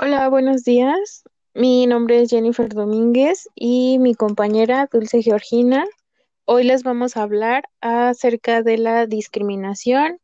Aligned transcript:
Hola, 0.00 0.28
buenos 0.28 0.62
días. 0.62 1.24
Mi 1.54 1.84
nombre 1.88 2.22
es 2.22 2.30
Jennifer 2.30 2.68
Domínguez 2.68 3.48
y 3.56 3.98
mi 3.98 4.14
compañera 4.14 4.88
Dulce 4.92 5.22
Georgina. 5.22 5.84
Hoy 6.44 6.62
les 6.62 6.84
vamos 6.84 7.16
a 7.16 7.22
hablar 7.22 7.64
acerca 7.80 8.62
de 8.62 8.78
la 8.78 9.06
discriminación 9.06 10.20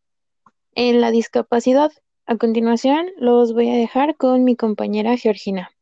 en 0.77 1.01
la 1.01 1.11
discapacidad. 1.11 1.91
A 2.25 2.37
continuación, 2.37 3.11
los 3.19 3.53
voy 3.53 3.69
a 3.69 3.75
dejar 3.75 4.17
con 4.17 4.45
mi 4.45 4.55
compañera 4.55 5.17
Georgina. 5.17 5.73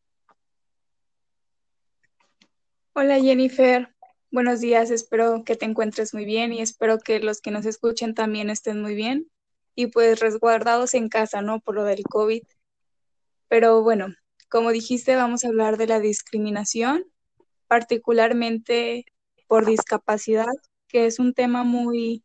Hola 2.94 3.20
Jennifer, 3.20 3.94
buenos 4.30 4.60
días, 4.60 4.90
espero 4.90 5.44
que 5.44 5.54
te 5.54 5.66
encuentres 5.66 6.14
muy 6.14 6.24
bien 6.24 6.54
y 6.54 6.62
espero 6.62 6.98
que 6.98 7.20
los 7.20 7.42
que 7.42 7.50
nos 7.50 7.66
escuchen 7.66 8.14
también 8.14 8.48
estén 8.48 8.80
muy 8.80 8.94
bien 8.94 9.30
y 9.74 9.88
pues 9.88 10.20
resguardados 10.20 10.94
en 10.94 11.10
casa, 11.10 11.42
¿no? 11.42 11.60
Por 11.60 11.74
lo 11.74 11.84
del 11.84 12.04
COVID. 12.04 12.42
Pero 13.52 13.82
bueno, 13.82 14.06
como 14.48 14.72
dijiste, 14.72 15.14
vamos 15.14 15.44
a 15.44 15.48
hablar 15.48 15.76
de 15.76 15.86
la 15.86 16.00
discriminación, 16.00 17.04
particularmente 17.68 19.04
por 19.46 19.66
discapacidad, 19.66 20.46
que 20.88 21.04
es 21.04 21.18
un 21.18 21.34
tema 21.34 21.62
muy, 21.62 22.24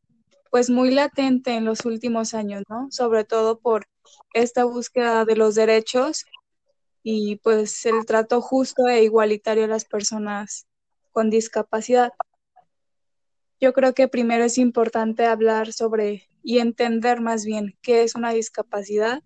pues 0.52 0.70
muy 0.70 0.90
latente 0.90 1.52
en 1.56 1.66
los 1.66 1.84
últimos 1.84 2.34
años, 2.34 2.64
¿no? 2.70 2.88
Sobre 2.92 3.26
todo 3.26 3.60
por 3.60 3.88
esta 4.34 4.64
búsqueda 4.64 5.26
de 5.26 5.36
los 5.36 5.56
derechos 5.56 6.24
y 7.04 7.36
pues 7.44 7.86
el 7.86 8.06
trato 8.06 8.40
justo 8.40 8.88
e 8.88 9.04
igualitario 9.04 9.66
a 9.66 9.68
las 9.68 9.84
personas 9.84 10.66
con 11.12 11.30
discapacidad. 11.30 12.14
Yo 13.60 13.74
creo 13.74 13.94
que 13.94 14.08
primero 14.08 14.46
es 14.46 14.58
importante 14.58 15.26
hablar 15.26 15.74
sobre 15.74 16.30
y 16.42 16.60
entender 16.60 17.20
más 17.20 17.44
bien 17.44 17.78
qué 17.82 18.04
es 18.04 18.16
una 18.16 18.32
discapacidad. 18.32 19.22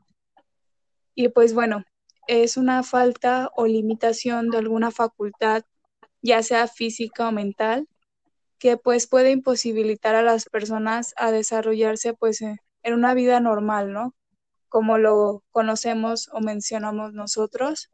Y 1.13 1.27
pues 1.27 1.53
bueno, 1.53 1.83
es 2.31 2.55
una 2.55 2.81
falta 2.81 3.51
o 3.57 3.67
limitación 3.67 4.49
de 4.51 4.57
alguna 4.57 4.89
facultad, 4.89 5.63
ya 6.21 6.41
sea 6.43 6.67
física 6.67 7.27
o 7.27 7.31
mental, 7.33 7.89
que 8.57 8.77
pues 8.77 9.05
puede 9.05 9.31
imposibilitar 9.31 10.15
a 10.15 10.21
las 10.21 10.45
personas 10.45 11.13
a 11.17 11.31
desarrollarse 11.31 12.13
pues 12.13 12.39
en 12.41 12.59
una 12.93 13.13
vida 13.13 13.41
normal, 13.41 13.91
¿no? 13.91 14.15
Como 14.69 14.97
lo 14.97 15.43
conocemos 15.51 16.29
o 16.31 16.39
mencionamos 16.39 17.11
nosotros. 17.11 17.91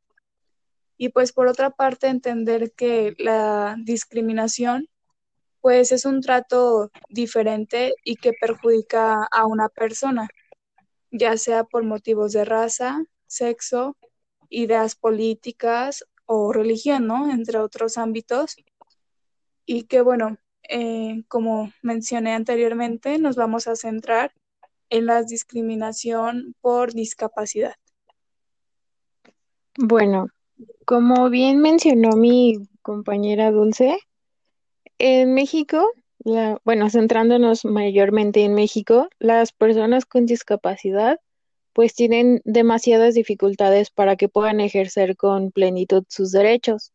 Y 0.98 1.10
pues 1.10 1.32
por 1.34 1.48
otra 1.48 1.72
parte 1.72 2.06
entender 2.06 2.74
que 2.74 3.16
la 3.18 3.76
discriminación 3.80 4.88
pues 5.62 5.92
es 5.92 6.06
un 6.06 6.22
trato 6.22 6.92
diferente 7.10 7.96
y 8.04 8.18
que 8.18 8.34
perjudica 8.34 9.24
a 9.32 9.48
una 9.48 9.68
persona, 9.68 10.30
ya 11.10 11.38
sea 11.38 11.64
por 11.64 11.84
motivos 11.84 12.34
de 12.34 12.46
raza, 12.46 13.04
sexo, 13.26 13.98
ideas 14.50 14.96
políticas 14.96 16.06
o 16.26 16.52
religión, 16.54 17.08
¿no? 17.08 17.32
Entre 17.32 17.58
otros 17.58 17.98
ámbitos. 17.98 18.58
Y 19.66 19.84
que, 19.84 20.02
bueno, 20.02 20.38
eh, 20.70 21.24
como 21.28 21.72
mencioné 21.82 22.34
anteriormente, 22.34 23.18
nos 23.20 23.36
vamos 23.36 23.68
a 23.68 23.76
centrar 23.76 24.34
en 24.90 25.06
la 25.06 25.24
discriminación 25.24 26.56
por 26.62 26.94
discapacidad. 26.94 27.76
Bueno, 29.78 30.28
como 30.86 31.30
bien 31.30 31.60
mencionó 31.60 32.16
mi 32.16 32.68
compañera 32.82 33.52
Dulce, 33.52 33.98
en 34.98 35.34
México, 35.34 35.92
la, 36.20 36.60
bueno, 36.64 36.90
centrándonos 36.90 37.64
mayormente 37.64 38.44
en 38.44 38.56
México, 38.56 39.10
las 39.20 39.52
personas 39.52 40.06
con 40.06 40.26
discapacidad 40.26 41.20
pues 41.78 41.94
tienen 41.94 42.42
demasiadas 42.44 43.14
dificultades 43.14 43.92
para 43.92 44.16
que 44.16 44.30
puedan 44.30 44.62
ejercer 44.62 45.16
con 45.16 45.52
plenitud 45.52 46.06
sus 46.10 46.32
derechos, 46.32 46.92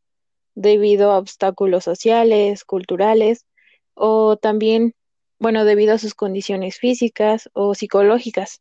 debido 0.56 1.12
a 1.12 1.18
obstáculos 1.18 1.84
sociales, 1.84 2.64
culturales 2.64 3.46
o 3.94 4.36
también, 4.36 4.96
bueno, 5.38 5.64
debido 5.64 5.94
a 5.94 5.98
sus 5.98 6.14
condiciones 6.14 6.78
físicas 6.80 7.48
o 7.52 7.76
psicológicas. 7.76 8.60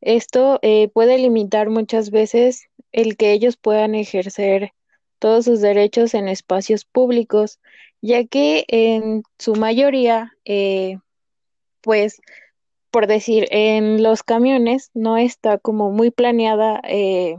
Esto 0.00 0.60
eh, 0.62 0.88
puede 0.94 1.18
limitar 1.18 1.68
muchas 1.68 2.12
veces 2.12 2.68
el 2.92 3.16
que 3.16 3.32
ellos 3.32 3.56
puedan 3.56 3.96
ejercer 3.96 4.70
todos 5.18 5.46
sus 5.46 5.60
derechos 5.60 6.14
en 6.14 6.28
espacios 6.28 6.84
públicos, 6.84 7.58
ya 8.00 8.24
que 8.24 8.66
en 8.68 9.24
su 9.40 9.56
mayoría, 9.56 10.30
eh, 10.44 10.98
pues, 11.80 12.20
por 12.94 13.08
decir, 13.08 13.48
en 13.50 14.04
los 14.04 14.22
camiones 14.22 14.92
no 14.94 15.16
está 15.16 15.58
como 15.58 15.90
muy 15.90 16.12
planeada 16.12 16.80
eh, 16.84 17.38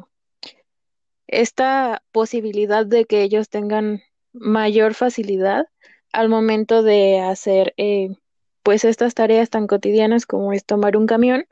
esta 1.27 2.03
posibilidad 2.11 2.85
de 2.85 3.05
que 3.05 3.21
ellos 3.21 3.47
tengan 3.47 4.01
mayor 4.33 4.95
facilidad 4.95 5.67
al 6.11 6.27
momento 6.27 6.83
de 6.83 7.21
hacer 7.21 7.73
eh, 7.77 8.17
pues 8.63 8.83
estas 8.83 9.13
tareas 9.13 9.49
tan 9.49 9.66
cotidianas 9.66 10.25
como 10.25 10.51
es 10.51 10.66
tomar 10.66 10.97
un 10.97 11.07
camión 11.07 11.45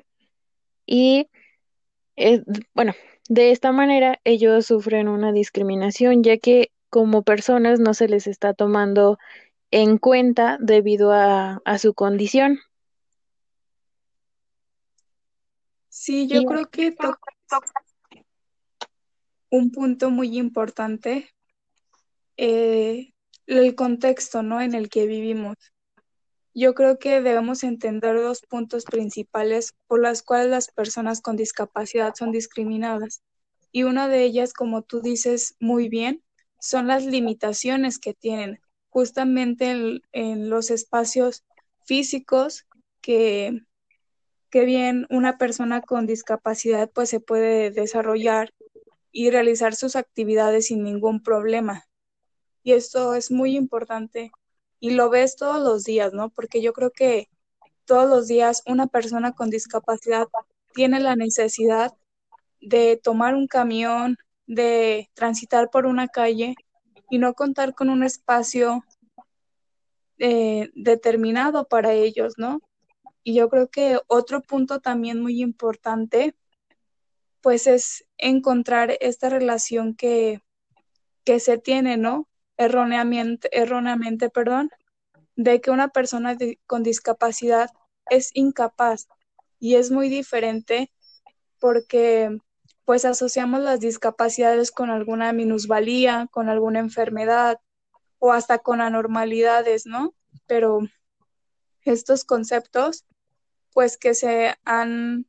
y 0.85 1.29
eh, 2.17 2.43
bueno, 2.73 2.95
de 3.29 3.51
esta 3.51 3.71
manera 3.71 4.19
ellos 4.25 4.65
sufren 4.65 5.07
una 5.07 5.31
discriminación 5.31 6.23
ya 6.23 6.35
que 6.35 6.71
como 6.89 7.23
personas 7.23 7.79
no 7.79 7.93
se 7.93 8.09
les 8.09 8.27
está 8.27 8.53
tomando 8.53 9.17
en 9.71 9.97
cuenta 9.97 10.57
debido 10.59 11.13
a, 11.13 11.61
a 11.63 11.77
su 11.77 11.93
condición. 11.93 12.59
Sí, 15.95 16.25
yo 16.27 16.43
creo 16.45 16.71
que 16.71 16.91
toca 16.91 17.19
un 19.51 19.71
punto 19.71 20.09
muy 20.09 20.39
importante, 20.39 21.29
eh, 22.35 23.13
el 23.45 23.75
contexto, 23.75 24.41
¿no? 24.41 24.59
En 24.59 24.73
el 24.73 24.89
que 24.89 25.05
vivimos. 25.05 25.55
Yo 26.55 26.73
creo 26.73 26.97
que 26.97 27.21
debemos 27.21 27.63
entender 27.63 28.19
dos 28.19 28.41
puntos 28.41 28.85
principales 28.85 29.75
por 29.85 30.01
las 30.01 30.23
cuales 30.23 30.49
las 30.49 30.71
personas 30.71 31.21
con 31.21 31.35
discapacidad 31.35 32.15
son 32.15 32.31
discriminadas. 32.31 33.21
Y 33.71 33.83
una 33.83 34.07
de 34.07 34.23
ellas, 34.23 34.53
como 34.53 34.81
tú 34.81 34.99
dices 34.99 35.55
muy 35.59 35.89
bien, 35.89 36.23
son 36.59 36.87
las 36.87 37.05
limitaciones 37.05 37.99
que 37.99 38.15
tienen 38.15 38.59
justamente 38.89 39.69
en, 39.69 40.01
en 40.11 40.49
los 40.49 40.71
espacios 40.71 41.43
físicos 41.85 42.65
que 42.99 43.61
que 44.53 44.65
bien 44.65 45.07
una 45.09 45.39
persona 45.39 45.81
con 45.81 46.05
discapacidad 46.05 46.87
pues 46.87 47.09
se 47.09 47.19
puede 47.19 47.71
desarrollar 47.71 48.53
y 49.11 49.31
realizar 49.31 49.73
sus 49.73 49.95
actividades 49.95 50.67
sin 50.67 50.83
ningún 50.83 51.23
problema. 51.23 51.87
Y 52.61 52.73
esto 52.73 53.15
es 53.15 53.31
muy 53.31 53.57
importante 53.57 54.31
y 54.79 54.91
lo 54.91 55.09
ves 55.09 55.37
todos 55.37 55.59
los 55.59 55.85
días, 55.85 56.13
¿no? 56.13 56.29
Porque 56.29 56.61
yo 56.61 56.71
creo 56.71 56.91
que 56.91 57.29
todos 57.85 58.07
los 58.07 58.27
días 58.27 58.61
una 58.67 58.85
persona 58.85 59.31
con 59.31 59.49
discapacidad 59.49 60.27
tiene 60.75 60.99
la 60.99 61.15
necesidad 61.15 61.91
de 62.61 63.01
tomar 63.03 63.33
un 63.33 63.47
camión, 63.47 64.17
de 64.45 65.09
transitar 65.15 65.71
por 65.71 65.87
una 65.87 66.09
calle 66.09 66.53
y 67.09 67.17
no 67.17 67.33
contar 67.33 67.73
con 67.73 67.89
un 67.89 68.03
espacio 68.03 68.85
eh, 70.19 70.69
determinado 70.75 71.67
para 71.67 71.93
ellos, 71.93 72.35
¿no? 72.37 72.59
Y 73.23 73.35
yo 73.35 73.49
creo 73.49 73.69
que 73.69 73.99
otro 74.07 74.41
punto 74.41 74.79
también 74.81 75.21
muy 75.21 75.41
importante, 75.41 76.35
pues 77.41 77.67
es 77.67 78.05
encontrar 78.17 78.97
esta 79.01 79.29
relación 79.29 79.95
que, 79.95 80.41
que 81.23 81.39
se 81.39 81.57
tiene, 81.57 81.97
¿no? 81.97 82.27
Erróneamente, 82.57 83.49
erróneamente, 83.51 84.29
perdón, 84.29 84.71
de 85.35 85.61
que 85.61 85.71
una 85.71 85.89
persona 85.89 86.37
con 86.67 86.83
discapacidad 86.83 87.69
es 88.09 88.31
incapaz 88.33 89.07
y 89.59 89.75
es 89.75 89.91
muy 89.91 90.09
diferente 90.09 90.91
porque 91.59 92.37
pues 92.85 93.05
asociamos 93.05 93.61
las 93.61 93.79
discapacidades 93.79 94.71
con 94.71 94.89
alguna 94.89 95.31
minusvalía, 95.31 96.27
con 96.31 96.49
alguna 96.49 96.79
enfermedad 96.79 97.59
o 98.19 98.33
hasta 98.33 98.59
con 98.59 98.81
anormalidades, 98.81 99.85
¿no? 99.85 100.13
Pero 100.45 100.79
estos 101.85 102.25
conceptos 102.25 103.05
pues 103.73 103.97
que 103.97 104.13
se 104.13 104.55
han, 104.65 105.25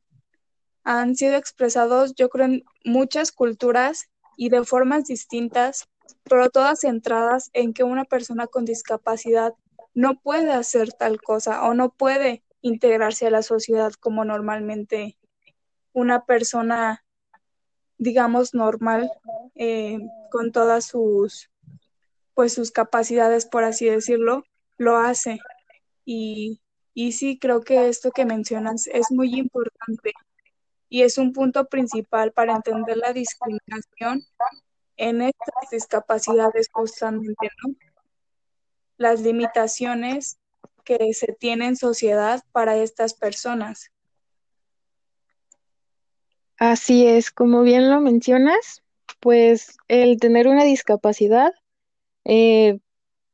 han 0.83 1.15
sido 1.15 1.35
expresados, 1.35 2.15
yo 2.15 2.29
creo, 2.29 2.45
en 2.45 2.63
muchas 2.83 3.31
culturas 3.31 4.09
y 4.37 4.49
de 4.49 4.63
formas 4.63 5.05
distintas, 5.05 5.87
pero 6.23 6.49
todas 6.49 6.81
centradas 6.81 7.49
en 7.53 7.73
que 7.73 7.83
una 7.83 8.05
persona 8.05 8.47
con 8.47 8.65
discapacidad 8.65 9.53
no 9.93 10.19
puede 10.19 10.51
hacer 10.51 10.91
tal 10.93 11.21
cosa 11.21 11.65
o 11.65 11.73
no 11.73 11.89
puede 11.93 12.43
integrarse 12.61 13.27
a 13.27 13.31
la 13.31 13.41
sociedad 13.41 13.93
como 13.93 14.25
normalmente 14.25 15.17
una 15.93 16.25
persona, 16.25 17.05
digamos, 17.97 18.53
normal, 18.53 19.09
eh, 19.55 19.99
con 20.29 20.51
todas 20.51 20.85
sus, 20.85 21.49
pues 22.33 22.53
sus 22.53 22.71
capacidades, 22.71 23.45
por 23.45 23.63
así 23.63 23.85
decirlo, 23.85 24.43
lo 24.77 24.97
hace. 24.97 25.39
Y 26.03 26.61
y 26.95 27.11
sí, 27.11 27.37
creo 27.37 27.61
que 27.61 27.89
esto 27.89 28.11
que 28.11 28.25
mencionas 28.25 28.87
es 28.87 29.11
muy 29.11 29.35
importante. 29.35 30.13
y 30.89 31.01
es 31.01 31.17
un 31.17 31.33
punto 31.33 31.65
principal 31.65 32.31
para 32.31 32.55
entender 32.55 32.97
la 32.97 33.11
discriminación 33.11 34.23
en 34.97 35.21
estas 35.23 35.69
discapacidades 35.71 36.69
justamente, 36.71 37.49
¿no? 37.63 37.75
Las 38.97 39.21
limitaciones 39.21 40.37
que 40.85 41.13
se 41.13 41.33
tienen 41.33 41.69
en 41.69 41.75
sociedad 41.75 42.41
para 42.53 42.77
estas 42.77 43.13
personas. 43.13 43.91
Así 46.57 47.05
es, 47.07 47.31
como 47.31 47.63
bien 47.63 47.89
lo 47.89 47.99
mencionas, 47.99 48.83
pues 49.19 49.75
el 49.89 50.17
tener 50.19 50.47
una 50.47 50.63
discapacidad 50.63 51.51
eh, 52.23 52.79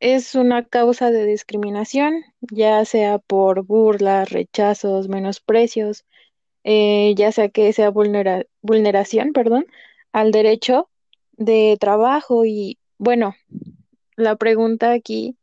es 0.02 0.34
una 0.34 0.66
causa 0.66 1.12
de 1.12 1.26
discriminación, 1.26 2.26
ya 2.42 2.84
sea 2.86 3.20
por 3.20 3.64
burlas, 3.64 4.32
rechazos, 4.32 5.08
menosprecios, 5.08 6.06
eh, 6.64 7.14
ya 7.16 7.32
sea 7.32 7.50
que 7.50 7.72
sea 7.72 7.92
vulnera- 7.92 8.46
vulneración, 8.62 9.32
perdón, 9.32 9.68
al 10.12 10.32
derecho 10.32 10.90
de 11.34 11.78
trabajo 11.80 12.46
y 12.46 12.80
bueno, 12.98 13.36
la 14.16 14.36
pregunta 14.36 14.92
aquí 14.92 15.38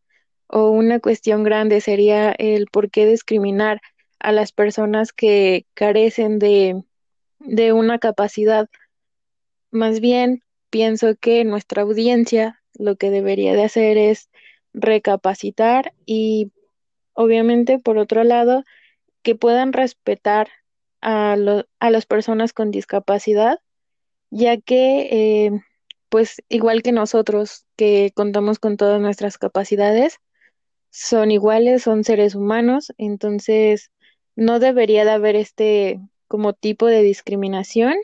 o 0.48 0.70
una 0.70 0.98
cuestión 0.98 1.44
grande 1.44 1.80
sería 1.80 2.32
el 2.32 2.66
por 2.66 2.90
qué 2.90 3.06
discriminar 3.06 3.80
a 4.18 4.32
las 4.32 4.50
personas 4.50 5.12
que 5.12 5.66
carecen 5.74 6.40
de, 6.40 6.82
de 7.38 7.72
una 7.72 8.00
capacidad. 8.00 8.68
Más 9.70 10.00
bien, 10.00 10.42
pienso 10.70 11.14
que 11.14 11.44
nuestra 11.44 11.82
audiencia 11.82 12.60
lo 12.74 12.96
que 12.96 13.10
debería 13.10 13.54
de 13.54 13.64
hacer 13.64 13.98
es 13.98 14.30
recapacitar 14.74 15.94
y 16.06 16.52
obviamente, 17.14 17.78
por 17.78 17.98
otro 17.98 18.24
lado, 18.24 18.64
que 19.22 19.34
puedan 19.36 19.72
respetar 19.72 20.48
a, 21.00 21.36
lo- 21.36 21.66
a 21.80 21.90
las 21.90 22.06
personas 22.06 22.52
con 22.52 22.70
discapacidad, 22.70 23.60
ya 24.30 24.58
que, 24.58 25.46
eh, 25.46 25.52
pues, 26.08 26.42
igual 26.48 26.82
que 26.82 26.92
nosotros, 26.92 27.66
que 27.76 28.12
contamos 28.14 28.58
con 28.58 28.76
todas 28.76 29.00
nuestras 29.00 29.38
capacidades, 29.38 30.18
son 30.90 31.30
iguales, 31.30 31.82
son 31.82 32.04
seres 32.04 32.34
humanos, 32.34 32.92
entonces 32.98 33.90
no 34.36 34.58
debería 34.60 35.04
de 35.04 35.10
haber 35.12 35.36
este 35.36 36.00
como 36.28 36.52
tipo 36.54 36.86
de 36.86 37.02
discriminación. 37.02 37.94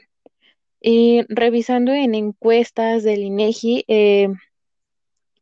Y 0.80 1.22
revisando 1.28 1.92
en 1.92 2.14
encuestas 2.14 3.02
del 3.04 3.22
INEGI 3.22 3.84
eh, 3.88 4.28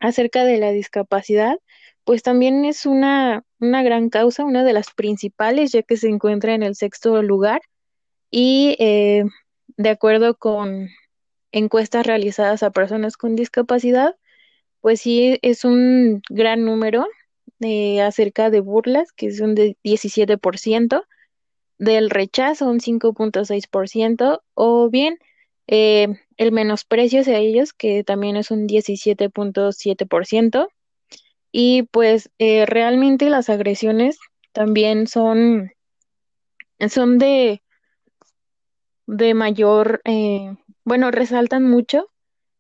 acerca 0.03 0.45
de 0.45 0.59
la 0.59 0.73
discapacidad, 0.73 1.59
pues 2.05 2.23
también 2.23 2.65
es 2.65 2.85
una, 2.87 3.45
una 3.61 3.83
gran 3.83 4.11
causa, 4.11 4.45
una 4.45 4.65
de 4.65 4.73
las 4.73 4.93
principales, 4.93 5.73
ya 5.73 5.83
que 5.83 5.97
se 5.97 6.09
encuentra 6.09 6.55
en 6.55 6.63
el 6.63 6.75
sexto 6.75 7.23
lugar. 7.23 7.63
Y 8.31 8.77
eh, 8.81 9.25
de 9.77 9.89
acuerdo 9.89 10.37
con 10.37 10.89
encuestas 11.53 12.07
realizadas 12.07 12.63
a 12.63 12.71
personas 12.71 13.17
con 13.17 13.37
discapacidad, 13.37 14.17
pues 14.81 15.01
sí 15.01 15.39
es 15.43 15.65
un 15.65 16.23
gran 16.29 16.65
número 16.65 17.07
eh, 17.61 18.03
acerca 18.03 18.51
de 18.51 18.61
burlas, 18.61 19.13
que 19.13 19.27
es 19.27 19.41
un 19.41 19.55
de 19.55 19.77
17%, 19.85 21.05
del 21.79 22.11
rechazo 22.11 22.69
un 22.69 22.81
5.6%, 22.81 24.41
o 24.55 24.91
bien 24.91 25.19
eh, 25.67 26.09
el 26.37 26.53
menosprecio 26.53 27.21
hacia 27.21 27.39
ellos, 27.39 27.73
que 27.73 28.05
también 28.05 28.37
es 28.37 28.51
un 28.51 28.67
17.7%, 28.67 30.69
y 31.53 31.85
pues 31.85 32.31
eh, 32.39 32.65
realmente 32.67 33.29
las 33.29 33.51
agresiones 33.51 34.19
también 34.53 35.07
son, 35.07 35.73
son 36.89 37.19
de, 37.19 37.63
de 39.07 39.35
mayor, 39.35 40.01
eh, 40.05 40.57
bueno, 40.85 41.11
resaltan 41.11 41.69
mucho 41.69 42.09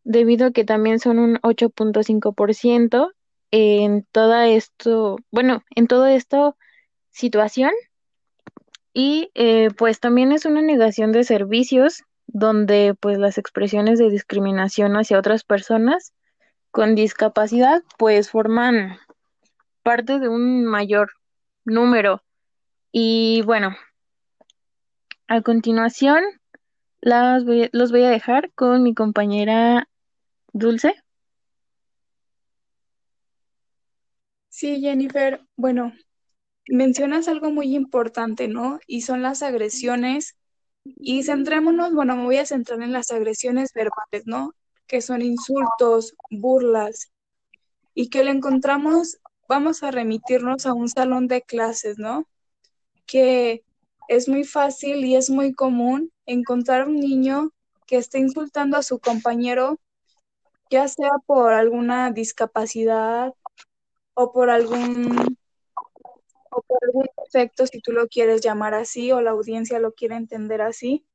debido 0.04 0.48
a 0.48 0.52
que 0.52 0.64
también 0.64 0.98
son 0.98 1.18
un 1.18 1.38
8.5% 1.42 3.12
en 3.50 4.06
toda 4.12 4.48
esto, 4.48 5.16
bueno, 5.30 5.62
en 5.74 5.86
toda 5.86 6.14
esta 6.14 6.54
situación. 7.10 7.72
Y 8.94 9.30
eh, 9.34 9.70
pues 9.76 10.00
también 10.00 10.32
es 10.32 10.44
una 10.44 10.60
negación 10.60 11.12
de 11.12 11.24
servicios 11.24 12.02
donde 12.32 12.94
pues 13.00 13.18
las 13.18 13.38
expresiones 13.38 13.98
de 13.98 14.10
discriminación 14.10 14.96
hacia 14.96 15.18
otras 15.18 15.44
personas 15.44 16.14
con 16.70 16.94
discapacidad 16.94 17.82
pues 17.98 18.30
forman 18.30 18.98
parte 19.82 20.18
de 20.18 20.28
un 20.28 20.64
mayor 20.64 21.12
número 21.64 22.22
y 22.92 23.42
bueno, 23.44 23.76
a 25.28 25.40
continuación 25.42 26.22
las 27.00 27.44
voy- 27.44 27.68
los 27.72 27.90
voy 27.92 28.04
a 28.04 28.10
dejar 28.10 28.52
con 28.54 28.82
mi 28.82 28.94
compañera 28.94 29.88
Dulce. 30.52 30.94
Sí, 34.48 34.80
Jennifer, 34.80 35.40
bueno, 35.56 35.92
mencionas 36.68 37.28
algo 37.28 37.50
muy 37.50 37.74
importante, 37.76 38.48
¿no? 38.48 38.80
Y 38.86 39.02
son 39.02 39.22
las 39.22 39.42
agresiones. 39.42 40.36
Y 40.84 41.22
centrémonos, 41.22 41.94
bueno, 41.94 42.16
me 42.16 42.24
voy 42.24 42.36
a 42.38 42.46
centrar 42.46 42.82
en 42.82 42.92
las 42.92 43.10
agresiones 43.10 43.72
verbales, 43.74 44.26
¿no? 44.26 44.54
Que 44.86 45.00
son 45.00 45.22
insultos, 45.22 46.14
burlas, 46.30 47.12
y 47.94 48.08
que 48.08 48.24
le 48.24 48.30
encontramos, 48.30 49.18
vamos 49.48 49.82
a 49.82 49.90
remitirnos 49.90 50.66
a 50.66 50.72
un 50.72 50.88
salón 50.88 51.28
de 51.28 51.42
clases, 51.42 51.98
¿no? 51.98 52.26
Que 53.06 53.64
es 54.08 54.28
muy 54.28 54.44
fácil 54.44 55.04
y 55.04 55.16
es 55.16 55.30
muy 55.30 55.52
común 55.52 56.10
encontrar 56.26 56.88
un 56.88 56.96
niño 56.96 57.52
que 57.86 57.96
esté 57.96 58.18
insultando 58.18 58.76
a 58.76 58.82
su 58.82 58.98
compañero, 58.98 59.78
ya 60.70 60.88
sea 60.88 61.10
por 61.26 61.52
alguna 61.52 62.10
discapacidad 62.10 63.32
o 64.14 64.32
por 64.32 64.50
algún 64.50 65.36
o 66.52 66.62
por 66.62 66.78
algún 66.84 67.06
defecto, 67.24 67.66
si 67.66 67.80
tú 67.80 67.92
lo 67.92 68.08
quieres 68.08 68.40
llamar 68.42 68.74
así, 68.74 69.12
o 69.12 69.20
la 69.22 69.32
audiencia 69.32 69.78
lo 69.80 69.92
quiere 69.94 70.16
entender 70.16 70.62
así. 70.62 71.06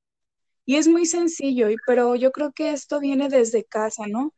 Y 0.66 0.75
es 0.78 0.88
muy 0.88 1.06
sencillo, 1.06 1.69
y- 1.69 1.78
pero 1.88 2.16
yo 2.16 2.31
creo 2.31 2.51
que 2.54 2.72
esto 2.72 3.00
viene 3.00 3.30
desde 3.30 3.63
casa, 3.66 4.07
¿no? 4.07 4.34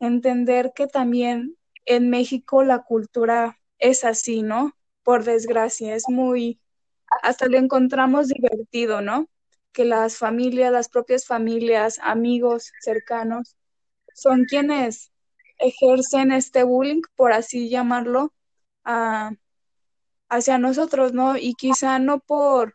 Entender 0.00 0.72
que 0.74 0.86
también 0.86 1.56
en 1.86 2.10
México 2.10 2.64
la 2.64 2.82
cultura 2.84 3.58
es 3.78 4.04
así, 4.04 4.42
¿no? 4.42 4.72
Por 5.04 5.24
desgracia, 5.24 5.94
es 5.94 6.04
muy, 6.08 6.60
hasta 7.22 7.46
lo 7.48 7.58
encontramos 7.58 8.28
divertido, 8.28 9.00
¿no? 9.02 9.28
Que 9.72 9.84
las 9.84 10.18
familias, 10.18 10.72
las 10.72 10.88
propias 10.88 11.26
familias, 11.26 11.98
amigos 12.02 12.72
cercanos, 12.80 13.56
son 14.14 14.44
quienes 14.46 15.12
ejercen 15.58 16.32
este 16.32 16.64
bullying, 16.64 17.02
por 17.16 17.32
así 17.32 17.68
llamarlo, 17.70 18.32
a 18.84 19.32
hacia 20.28 20.58
nosotros, 20.58 21.12
¿no? 21.12 21.36
Y 21.36 21.54
quizá 21.54 21.98
no 21.98 22.20
por 22.20 22.74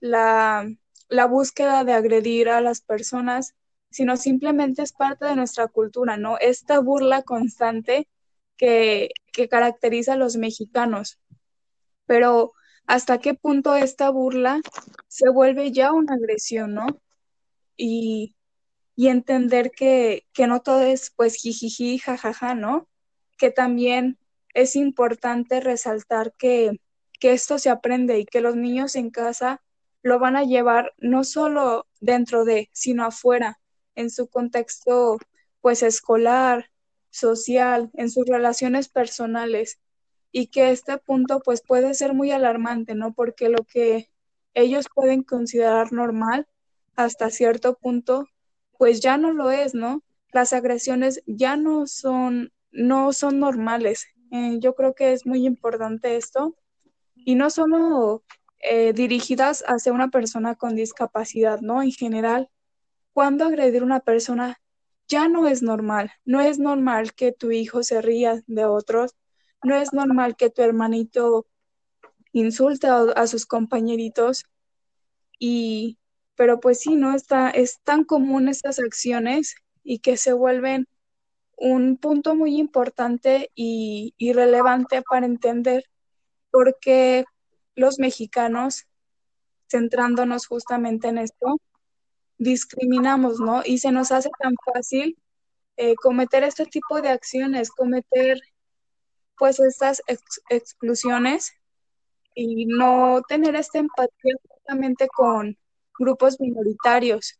la, 0.00 0.68
la 1.08 1.26
búsqueda 1.26 1.84
de 1.84 1.92
agredir 1.92 2.48
a 2.48 2.60
las 2.60 2.80
personas, 2.80 3.54
sino 3.90 4.16
simplemente 4.16 4.82
es 4.82 4.92
parte 4.92 5.26
de 5.26 5.36
nuestra 5.36 5.68
cultura, 5.68 6.16
¿no? 6.16 6.38
Esta 6.38 6.80
burla 6.80 7.22
constante 7.22 8.08
que, 8.56 9.10
que 9.32 9.48
caracteriza 9.48 10.14
a 10.14 10.16
los 10.16 10.36
mexicanos. 10.36 11.18
Pero 12.06 12.52
¿hasta 12.86 13.18
qué 13.18 13.34
punto 13.34 13.76
esta 13.76 14.10
burla 14.10 14.60
se 15.08 15.28
vuelve 15.30 15.72
ya 15.72 15.92
una 15.92 16.14
agresión, 16.14 16.74
¿no? 16.74 16.86
Y, 17.76 18.36
y 18.96 19.08
entender 19.08 19.70
que, 19.70 20.26
que 20.32 20.46
no 20.46 20.60
todo 20.62 20.82
es 20.82 21.12
pues 21.14 21.36
jijiji, 21.36 21.98
jajaja, 21.98 22.54
¿no? 22.54 22.88
Que 23.38 23.50
también 23.50 24.18
es 24.56 24.74
importante 24.74 25.60
resaltar 25.60 26.32
que, 26.38 26.80
que 27.20 27.32
esto 27.32 27.58
se 27.58 27.68
aprende 27.68 28.18
y 28.18 28.24
que 28.24 28.40
los 28.40 28.56
niños 28.56 28.96
en 28.96 29.10
casa 29.10 29.60
lo 30.02 30.18
van 30.18 30.34
a 30.34 30.44
llevar 30.44 30.94
no 30.96 31.24
solo 31.24 31.86
dentro 32.00 32.46
de, 32.46 32.70
sino 32.72 33.04
afuera, 33.04 33.60
en 33.94 34.08
su 34.08 34.28
contexto 34.28 35.18
pues 35.60 35.82
escolar, 35.82 36.70
social, 37.10 37.90
en 37.92 38.10
sus 38.10 38.26
relaciones 38.26 38.88
personales 38.88 39.78
y 40.32 40.46
que 40.46 40.70
este 40.70 40.96
punto 40.96 41.40
pues 41.40 41.60
puede 41.60 41.92
ser 41.92 42.14
muy 42.14 42.30
alarmante, 42.30 42.94
¿no? 42.94 43.12
Porque 43.12 43.50
lo 43.50 43.62
que 43.64 44.08
ellos 44.54 44.86
pueden 44.94 45.22
considerar 45.22 45.92
normal 45.92 46.48
hasta 46.94 47.28
cierto 47.28 47.76
punto 47.76 48.26
pues 48.78 49.00
ya 49.00 49.18
no 49.18 49.34
lo 49.34 49.50
es, 49.50 49.74
¿no? 49.74 50.02
Las 50.32 50.54
agresiones 50.54 51.22
ya 51.26 51.58
no 51.58 51.86
son, 51.86 52.54
no 52.70 53.12
son 53.12 53.38
normales. 53.38 54.06
Eh, 54.36 54.58
yo 54.60 54.74
creo 54.74 54.94
que 54.94 55.12
es 55.12 55.26
muy 55.26 55.46
importante 55.46 56.16
esto 56.16 56.56
y 57.14 57.34
no 57.36 57.48
solo 57.50 58.24
eh, 58.60 58.92
dirigidas 58.92 59.64
hacia 59.66 59.92
una 59.92 60.08
persona 60.08 60.56
con 60.56 60.76
discapacidad, 60.76 61.60
¿no? 61.60 61.82
En 61.82 61.92
general, 61.92 62.50
cuando 63.12 63.46
agredir 63.46 63.82
a 63.82 63.86
una 63.86 64.00
persona 64.00 64.60
ya 65.08 65.28
no 65.28 65.46
es 65.48 65.62
normal. 65.62 66.12
No 66.24 66.40
es 66.40 66.58
normal 66.58 67.14
que 67.14 67.32
tu 67.32 67.50
hijo 67.50 67.82
se 67.82 68.02
ría 68.02 68.42
de 68.46 68.64
otros, 68.66 69.14
no 69.62 69.76
es 69.76 69.92
normal 69.92 70.36
que 70.36 70.50
tu 70.50 70.62
hermanito 70.62 71.46
insulte 72.32 72.88
a, 72.88 72.98
a 73.16 73.26
sus 73.26 73.46
compañeritos 73.46 74.44
y 75.38 75.98
pero 76.36 76.60
pues 76.60 76.80
sí, 76.80 76.94
¿no? 76.96 77.14
Está, 77.14 77.50
es 77.50 77.80
tan 77.82 78.04
común 78.04 78.48
estas 78.48 78.78
acciones 78.78 79.56
y 79.82 80.00
que 80.00 80.18
se 80.18 80.34
vuelven 80.34 80.86
un 81.56 81.96
punto 81.96 82.34
muy 82.34 82.58
importante 82.58 83.50
y, 83.54 84.14
relevante 84.34 85.02
para 85.02 85.26
entender 85.26 85.84
por 86.50 86.78
qué 86.80 87.24
los 87.74 87.98
mexicanos, 87.98 88.86
centrándonos 89.68 90.46
justamente 90.46 91.08
en 91.08 91.18
esto, 91.18 91.60
discriminamos, 92.38 93.40
¿no? 93.40 93.62
Y 93.64 93.78
se 93.78 93.92
nos 93.92 94.12
hace 94.12 94.30
tan 94.38 94.54
fácil 94.72 95.18
eh, 95.76 95.94
cometer 95.96 96.44
este 96.44 96.66
tipo 96.66 97.00
de 97.00 97.08
acciones, 97.08 97.70
cometer 97.70 98.40
pues 99.38 99.60
estas 99.60 100.02
ex 100.06 100.40
exclusiones 100.48 101.52
y 102.34 102.66
no 102.66 103.22
tener 103.28 103.56
esta 103.56 103.78
empatía 103.78 104.34
justamente 104.48 105.08
con 105.08 105.58
grupos 105.98 106.40
minoritarios. 106.40 107.38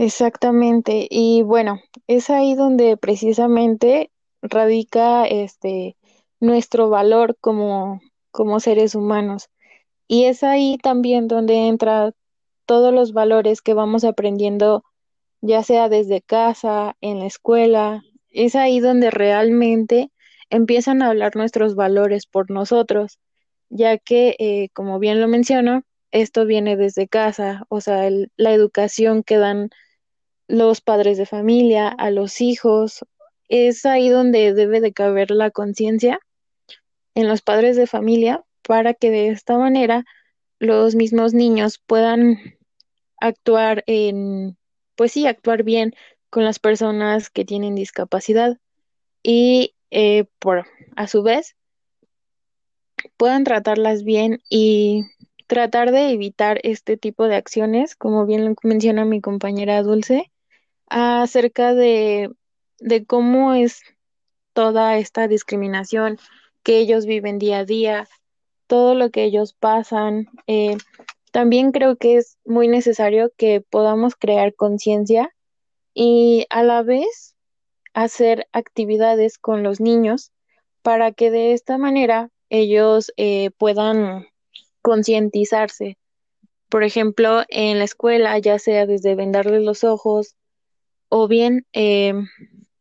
Exactamente. 0.00 1.06
Y 1.10 1.42
bueno, 1.42 1.82
es 2.06 2.30
ahí 2.30 2.54
donde 2.54 2.96
precisamente 2.96 4.10
radica 4.40 5.26
este 5.26 5.94
nuestro 6.40 6.88
valor 6.88 7.36
como, 7.38 8.00
como 8.30 8.60
seres 8.60 8.94
humanos. 8.94 9.50
Y 10.08 10.24
es 10.26 10.42
ahí 10.42 10.78
también 10.82 11.28
donde 11.28 11.68
entra 11.68 12.12
todos 12.66 12.94
los 12.94 13.12
valores 13.12 13.62
que 13.62 13.74
vamos 13.74 14.04
aprendiendo, 14.04 14.84
ya 15.42 15.62
sea 15.64 15.90
desde 15.90 16.22
casa, 16.22 16.96
en 17.02 17.18
la 17.18 17.26
escuela. 17.26 18.02
Es 18.30 18.56
ahí 18.56 18.80
donde 18.80 19.10
realmente 19.10 20.10
empiezan 20.50 21.02
a 21.02 21.08
hablar 21.08 21.36
nuestros 21.36 21.74
valores 21.74 22.26
por 22.26 22.50
nosotros, 22.50 23.18
ya 23.70 23.98
que, 23.98 24.36
eh, 24.38 24.68
como 24.74 24.98
bien 24.98 25.20
lo 25.20 25.28
menciono, 25.28 25.82
esto 26.10 26.46
viene 26.46 26.76
desde 26.76 27.08
casa, 27.08 27.64
o 27.68 27.80
sea, 27.80 28.08
la 28.36 28.52
educación 28.54 29.22
que 29.22 29.36
dan 29.38 29.70
los 30.50 30.80
padres 30.80 31.16
de 31.16 31.26
familia 31.26 31.88
a 31.88 32.10
los 32.10 32.40
hijos. 32.40 33.04
Es 33.48 33.86
ahí 33.86 34.08
donde 34.08 34.52
debe 34.54 34.80
de 34.80 34.92
caber 34.92 35.30
la 35.30 35.50
conciencia 35.50 36.20
en 37.14 37.28
los 37.28 37.42
padres 37.42 37.76
de 37.76 37.86
familia 37.86 38.44
para 38.62 38.94
que 38.94 39.10
de 39.10 39.28
esta 39.28 39.58
manera 39.58 40.04
los 40.58 40.94
mismos 40.94 41.34
niños 41.34 41.80
puedan 41.84 42.38
actuar 43.20 43.84
en, 43.86 44.56
pues 44.96 45.12
sí, 45.12 45.26
actuar 45.26 45.62
bien 45.62 45.94
con 46.30 46.44
las 46.44 46.58
personas 46.58 47.30
que 47.30 47.44
tienen 47.44 47.74
discapacidad 47.74 48.58
y 49.22 49.74
eh, 49.90 50.26
por 50.38 50.66
a 50.96 51.06
su 51.06 51.22
vez 51.22 51.56
puedan 53.16 53.44
tratarlas 53.44 54.04
bien 54.04 54.40
y 54.48 55.04
tratar 55.46 55.90
de 55.90 56.10
evitar 56.12 56.60
este 56.62 56.96
tipo 56.96 57.26
de 57.26 57.34
acciones, 57.36 57.96
como 57.96 58.24
bien 58.26 58.44
lo 58.44 58.54
menciona 58.62 59.04
mi 59.04 59.20
compañera 59.20 59.82
Dulce, 59.82 60.29
acerca 60.90 61.74
de, 61.74 62.30
de 62.78 63.06
cómo 63.06 63.54
es 63.54 63.80
toda 64.52 64.98
esta 64.98 65.28
discriminación 65.28 66.18
que 66.62 66.78
ellos 66.78 67.06
viven 67.06 67.38
día 67.38 67.60
a 67.60 67.64
día, 67.64 68.08
todo 68.66 68.94
lo 68.94 69.10
que 69.10 69.24
ellos 69.24 69.54
pasan. 69.54 70.28
Eh, 70.46 70.76
también 71.32 71.72
creo 71.72 71.96
que 71.96 72.16
es 72.16 72.36
muy 72.44 72.68
necesario 72.68 73.32
que 73.36 73.60
podamos 73.60 74.16
crear 74.16 74.54
conciencia 74.54 75.34
y 75.94 76.46
a 76.50 76.62
la 76.62 76.82
vez 76.82 77.34
hacer 77.94 78.46
actividades 78.52 79.38
con 79.38 79.62
los 79.62 79.80
niños 79.80 80.32
para 80.82 81.12
que 81.12 81.30
de 81.30 81.52
esta 81.52 81.78
manera 81.78 82.30
ellos 82.48 83.12
eh, 83.16 83.50
puedan 83.58 84.26
concientizarse. 84.82 85.98
Por 86.68 86.84
ejemplo, 86.84 87.42
en 87.48 87.78
la 87.78 87.84
escuela, 87.84 88.38
ya 88.38 88.58
sea 88.58 88.86
desde 88.86 89.14
vendarles 89.14 89.62
los 89.62 89.84
ojos 89.84 90.36
o 91.10 91.28
bien 91.28 91.66
eh, 91.74 92.14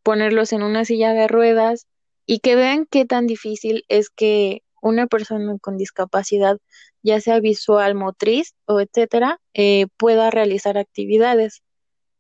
ponerlos 0.04 0.54
en 0.54 0.64
una 0.64 0.86
silla 0.86 1.14
de 1.14 1.28
ruedas 1.28 1.88
y 2.26 2.40
que 2.40 2.56
vean 2.56 2.88
qué 2.90 3.06
tan 3.06 3.28
difícil 3.28 3.84
es 3.90 4.10
que 4.10 4.64
una 4.82 5.08
persona 5.08 5.58
con 5.60 5.78
discapacidad, 5.78 6.60
ya 7.04 7.20
sea 7.20 7.40
visual, 7.42 7.96
motriz 7.96 8.54
o 8.66 8.80
etcétera, 8.80 9.42
eh, 9.54 9.88
pueda 9.98 10.30
realizar 10.32 10.78
actividades. 10.78 11.64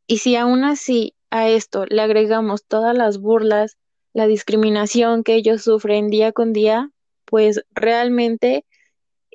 Y 0.07 0.17
si 0.17 0.35
aún 0.35 0.63
así 0.63 1.13
a 1.29 1.47
esto 1.47 1.85
le 1.85 2.01
agregamos 2.01 2.65
todas 2.65 2.97
las 2.97 3.19
burlas, 3.19 3.77
la 4.13 4.27
discriminación 4.27 5.23
que 5.23 5.35
ellos 5.35 5.61
sufren 5.61 6.09
día 6.09 6.31
con 6.31 6.51
día, 6.53 6.89
pues 7.25 7.61
realmente 7.71 8.65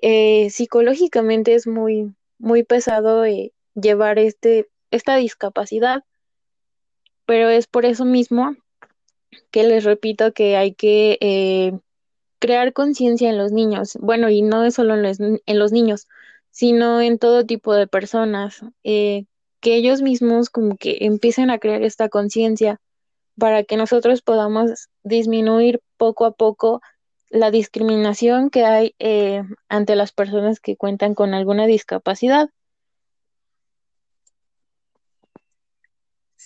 eh, 0.02 0.50
psicológicamente 0.50 1.54
es 1.54 1.66
muy, 1.66 2.14
muy 2.38 2.64
pesado 2.64 3.24
eh, 3.24 3.52
llevar 3.74 4.18
este, 4.18 4.68
esta 4.90 5.16
discapacidad, 5.16 6.02
pero 7.26 7.48
es 7.48 7.66
por 7.66 7.84
eso 7.84 8.04
mismo 8.04 8.56
que 9.50 9.64
les 9.64 9.84
repito 9.84 10.32
que 10.32 10.56
hay 10.56 10.74
que 10.74 11.18
eh, 11.20 11.72
crear 12.38 12.72
conciencia 12.72 13.30
en 13.30 13.38
los 13.38 13.52
niños, 13.52 13.96
bueno, 14.00 14.30
y 14.30 14.42
no 14.42 14.70
solo 14.70 14.94
en 14.94 15.02
los, 15.02 15.18
en 15.20 15.58
los 15.58 15.72
niños, 15.72 16.06
sino 16.50 17.00
en 17.00 17.18
todo 17.18 17.44
tipo 17.44 17.74
de 17.74 17.86
personas, 17.86 18.62
eh, 18.84 19.24
que 19.60 19.76
ellos 19.76 20.02
mismos 20.02 20.50
como 20.50 20.76
que 20.76 20.98
empiecen 21.00 21.50
a 21.50 21.58
crear 21.58 21.82
esta 21.82 22.08
conciencia 22.08 22.80
para 23.38 23.64
que 23.64 23.76
nosotros 23.76 24.22
podamos 24.22 24.88
disminuir 25.02 25.80
poco 25.96 26.26
a 26.26 26.32
poco 26.32 26.80
la 27.30 27.50
discriminación 27.50 28.50
que 28.50 28.64
hay 28.64 28.94
eh, 28.98 29.42
ante 29.68 29.96
las 29.96 30.12
personas 30.12 30.60
que 30.60 30.76
cuentan 30.76 31.14
con 31.14 31.34
alguna 31.34 31.66
discapacidad. 31.66 32.50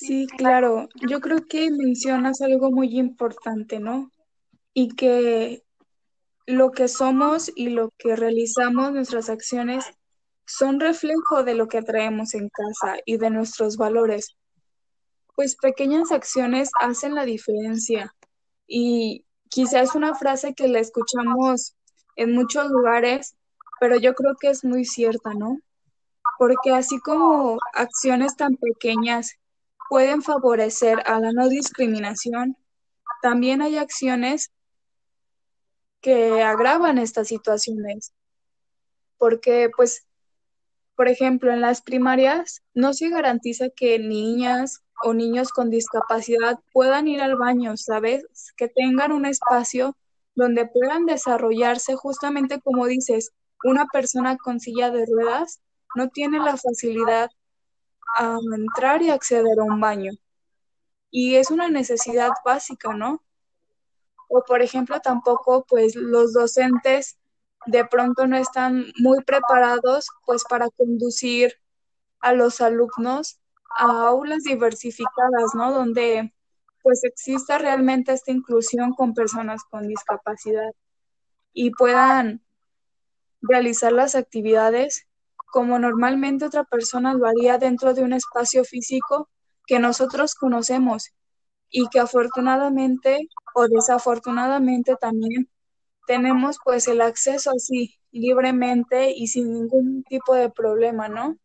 Sí, 0.09 0.27
claro. 0.27 0.89
Yo 1.07 1.21
creo 1.21 1.45
que 1.47 1.71
mencionas 1.71 2.41
algo 2.41 2.71
muy 2.71 2.99
importante, 2.99 3.79
¿no? 3.79 4.11
Y 4.73 4.97
que 4.97 5.63
lo 6.47 6.71
que 6.71 6.89
somos 6.89 7.53
y 7.55 7.69
lo 7.69 7.91
que 7.99 8.17
realizamos, 8.17 8.91
nuestras 8.91 9.29
acciones, 9.29 9.85
son 10.47 10.81
reflejo 10.81 11.43
de 11.43 11.53
lo 11.53 11.69
que 11.69 11.83
traemos 11.83 12.33
en 12.33 12.49
casa 12.49 12.97
y 13.05 13.19
de 13.19 13.29
nuestros 13.29 13.77
valores. 13.77 14.35
Pues 15.37 15.57
pequeñas 15.57 16.11
acciones 16.11 16.71
hacen 16.81 17.15
la 17.15 17.27
diferencia. 17.27 18.15
Y 18.67 19.27
quizás 19.51 19.91
es 19.91 19.95
una 19.95 20.15
frase 20.15 20.55
que 20.55 20.69
la 20.69 20.79
escuchamos 20.79 21.75
en 22.17 22.33
muchos 22.33 22.71
lugares, 22.71 23.37
pero 23.79 23.97
yo 23.97 24.15
creo 24.15 24.37
que 24.41 24.49
es 24.49 24.65
muy 24.65 24.87
cierta, 24.87 25.35
¿no? 25.35 25.59
Porque 26.39 26.73
así 26.73 26.99
como 26.99 27.59
acciones 27.75 28.37
tan 28.37 28.57
pequeñas 28.57 29.39
pueden 29.89 30.23
favorecer 30.23 31.03
a 31.07 31.21
la 31.21 31.33
no 31.33 31.49
discriminación, 31.49 32.57
también 33.23 33.63
hay 33.63 33.77
acciones 33.77 34.51
que 36.01 36.43
agravan 36.43 36.99
estas 36.99 37.29
situaciones. 37.29 38.13
Porque, 39.17 39.71
pues, 39.77 40.07
por 40.95 41.09
ejemplo, 41.09 41.53
en 41.53 41.61
las 41.61 41.83
primarias 41.83 42.63
no 42.75 42.93
se 42.93 43.09
garantiza 43.09 43.69
que 43.71 43.99
niñas 43.99 44.83
o 45.03 45.15
niños 45.15 45.51
con 45.51 45.71
discapacidad 45.71 46.59
puedan 46.73 47.09
ir 47.09 47.21
al 47.21 47.37
baño, 47.37 47.77
¿sabes? 47.77 48.25
Que 48.57 48.69
tengan 48.69 49.13
un 49.13 49.27
espacio 49.27 49.97
donde 50.35 50.67
puedan 50.67 51.07
desarrollarse 51.07 51.97
justamente 51.97 52.61
como 52.61 52.87
dices, 52.87 53.33
una 53.65 53.87
persona 53.87 54.37
con 54.37 54.61
silla 54.61 54.91
de 54.91 55.05
ruedas 55.07 55.61
no 55.97 56.09
tiene 56.09 56.39
la 56.39 56.57
facilidad 56.57 57.31
a 58.17 58.39
entrar 58.57 59.03
y 59.03 59.11
acceder 59.11 59.59
a 59.61 59.65
un 59.65 59.81
baño. 59.81 60.13
Y 61.11 61.37
es 61.37 61.51
una 61.51 61.69
necesidad 61.69 62.31
básica, 62.45 62.93
¿no? 62.95 63.23
O 64.29 64.43
por 64.43 64.63
ejemplo, 64.63 65.01
tampoco 65.01 65.65
pues 65.67 65.95
los 65.95 66.33
docentes 66.33 67.19
de 67.67 67.85
pronto 67.85 68.27
no 68.27 68.37
están 68.37 68.87
muy 68.99 69.23
preparados 69.25 70.07
pues 70.25 70.45
para 70.49 70.69
conducir 70.71 71.55
a 72.21 72.33
los 72.33 72.61
alumnos 72.61 73.41
a 73.79 74.09
aulas 74.09 74.43
diversificadas, 74.45 75.55
¿no? 75.55 75.73
Donde 75.73 76.33
pues 76.83 77.05
exista 77.05 77.59
realmente 77.59 78.13
esta 78.13 78.31
inclusión 78.31 78.93
con 78.93 79.15
personas 79.15 79.63
con 79.71 79.87
discapacidad 79.89 80.71
y 81.53 81.71
puedan 81.73 82.43
realizar 83.41 83.93
las 83.93 84.15
actividades 84.15 85.08
como 85.53 85.79
normalmente 85.79 86.47
otra 86.47 86.65
persona 86.65 87.15
lo 87.15 87.27
haría 87.27 87.59
dentro 87.59 87.95
de 87.95 88.03
un 88.03 88.13
espacio 88.13 88.65
físico 88.65 89.29
que 89.67 89.79
nosotros 89.79 90.35
conocemos 90.35 91.13
y 91.71 91.89
que 91.89 92.01
afortunadamente 92.01 93.29
o 93.55 93.67
desafortunadamente 93.69 94.97
también 95.01 95.49
tenemos 96.07 96.59
pues 96.65 96.89
el 96.89 97.01
acceso 97.03 97.51
así 97.51 97.97
libremente 98.11 99.13
y 99.15 99.27
sin 99.29 99.53
ningún 99.53 100.03
tipo 100.05 100.35
de 100.35 100.51
problema, 100.51 101.09
¿no? 101.09 101.39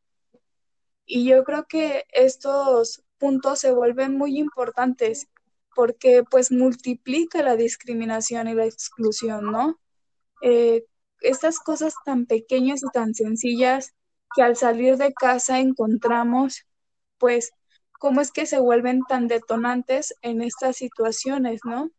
Y 1.05 1.25
yo 1.25 1.43
creo 1.43 1.65
que 1.67 2.05
estos 2.13 3.03
puntos 3.17 3.59
se 3.59 3.73
vuelven 3.73 4.17
muy 4.17 4.39
importantes 4.39 5.27
porque 5.75 6.23
pues 6.29 6.51
multiplica 6.51 7.41
la 7.41 7.55
discriminación 7.55 8.47
y 8.47 8.53
la 8.53 8.65
exclusión, 8.65 9.51
¿no? 9.51 9.79
Eh, 10.41 10.85
estas 11.23 11.59
cosas 11.59 11.95
tan 12.05 12.25
pequeñas 12.25 12.83
y 12.83 12.87
tan 12.93 13.15
sencillas 13.15 13.93
que 14.35 14.43
al 14.43 14.55
salir 14.55 14.97
de 14.97 15.13
casa 15.13 15.59
encontramos, 15.59 16.67
pues, 17.17 17.51
cómo 17.99 18.21
es 18.21 18.31
que 18.31 18.45
se 18.45 18.59
vuelven 18.59 19.01
tan 19.07 19.27
detonantes 19.27 20.13
en 20.21 20.41
estas 20.41 20.75
situaciones, 20.75 21.61
¿no? 21.63 21.89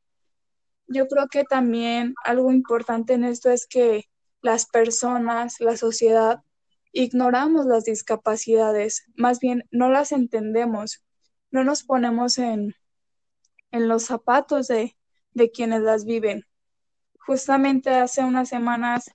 Yo 0.87 1.09
creo 1.09 1.29
que 1.29 1.45
también 1.45 2.15
algo 2.25 2.53
importante 2.53 3.15
en 3.15 3.25
esto 3.25 3.51
es 3.51 3.67
que 3.67 4.05
las 4.43 4.67
personas, 4.67 5.57
la 5.61 5.77
sociedad, 5.79 6.43
ignoramos 6.93 7.67
las 7.67 7.85
discapacidades, 7.85 9.05
más 9.17 9.41
bien 9.41 9.65
no 9.71 9.89
las 9.89 10.13
entendemos, 10.13 11.03
no 11.51 11.65
nos 11.65 11.83
ponemos 11.83 12.39
en, 12.39 12.75
en 13.71 13.89
los 13.89 14.05
zapatos 14.05 14.69
de, 14.69 14.97
de 15.33 15.51
quienes 15.51 15.81
las 15.81 16.05
viven. 16.05 16.45
Justamente 17.27 17.91
hace 17.91 18.23
unas 18.23 18.49
semanas, 18.49 19.11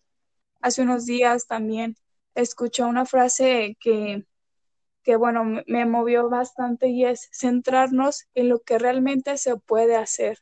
hace 0.62 0.82
unos 0.82 1.06
días 1.06 1.46
también, 1.48 1.96
escuché 2.34 2.84
una 2.84 3.06
frase 3.06 3.78
que, 3.80 4.26
que 5.04 5.16
bueno, 5.16 5.44
me 5.68 5.86
movió 5.86 6.30
bastante 6.30 6.90
y 6.90 7.06
es 7.06 7.30
centrarnos 7.32 8.26
en 8.34 8.50
lo 8.50 8.60
que 8.60 8.80
realmente 8.80 9.38
se 9.38 9.58
puede 9.58 9.96
hacer. 9.96 10.40